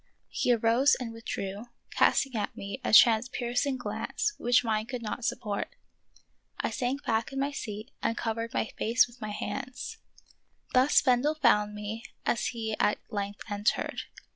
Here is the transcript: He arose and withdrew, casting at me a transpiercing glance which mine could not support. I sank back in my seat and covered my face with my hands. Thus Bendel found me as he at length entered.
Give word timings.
He 0.29 0.51
arose 0.51 0.95
and 0.99 1.13
withdrew, 1.13 1.65
casting 1.91 2.33
at 2.35 2.57
me 2.57 2.81
a 2.83 2.89
transpiercing 2.91 3.77
glance 3.77 4.33
which 4.39 4.63
mine 4.63 4.87
could 4.87 5.03
not 5.03 5.23
support. 5.23 5.75
I 6.59 6.71
sank 6.71 7.05
back 7.05 7.31
in 7.31 7.39
my 7.39 7.51
seat 7.51 7.91
and 8.01 8.17
covered 8.17 8.51
my 8.51 8.71
face 8.79 9.05
with 9.05 9.21
my 9.21 9.29
hands. 9.29 9.99
Thus 10.73 11.03
Bendel 11.03 11.35
found 11.35 11.75
me 11.75 12.03
as 12.25 12.47
he 12.47 12.75
at 12.79 12.97
length 13.11 13.43
entered. 13.51 14.01